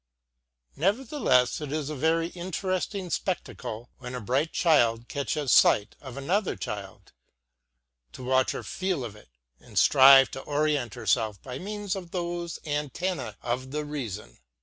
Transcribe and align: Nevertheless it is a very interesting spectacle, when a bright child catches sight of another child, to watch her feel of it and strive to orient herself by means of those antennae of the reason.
Nevertheless 0.75 1.61
it 1.61 1.71
is 1.71 1.91
a 1.91 1.95
very 1.95 2.29
interesting 2.29 3.11
spectacle, 3.11 3.91
when 3.99 4.15
a 4.15 4.19
bright 4.19 4.51
child 4.51 5.07
catches 5.07 5.51
sight 5.51 5.95
of 6.01 6.17
another 6.17 6.55
child, 6.55 7.13
to 8.13 8.23
watch 8.23 8.49
her 8.49 8.63
feel 8.63 9.05
of 9.05 9.15
it 9.15 9.29
and 9.59 9.77
strive 9.77 10.31
to 10.31 10.41
orient 10.41 10.95
herself 10.95 11.39
by 11.43 11.59
means 11.59 11.95
of 11.95 12.09
those 12.09 12.57
antennae 12.65 13.35
of 13.43 13.69
the 13.69 13.85
reason. 13.85 14.39